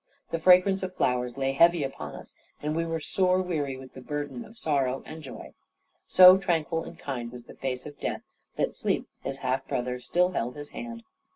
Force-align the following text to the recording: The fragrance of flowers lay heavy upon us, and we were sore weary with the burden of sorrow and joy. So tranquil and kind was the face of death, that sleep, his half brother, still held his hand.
The 0.31 0.39
fragrance 0.39 0.81
of 0.81 0.95
flowers 0.95 1.37
lay 1.37 1.51
heavy 1.51 1.83
upon 1.83 2.15
us, 2.15 2.33
and 2.59 2.75
we 2.75 2.85
were 2.87 2.99
sore 2.99 3.39
weary 3.39 3.77
with 3.77 3.93
the 3.93 4.01
burden 4.01 4.43
of 4.43 4.57
sorrow 4.57 5.03
and 5.05 5.21
joy. 5.21 5.53
So 6.07 6.39
tranquil 6.39 6.85
and 6.85 6.97
kind 6.97 7.31
was 7.31 7.43
the 7.43 7.53
face 7.53 7.85
of 7.85 7.99
death, 7.99 8.23
that 8.55 8.75
sleep, 8.75 9.07
his 9.21 9.37
half 9.45 9.67
brother, 9.67 9.99
still 9.99 10.31
held 10.31 10.55
his 10.55 10.69
hand. 10.69 11.03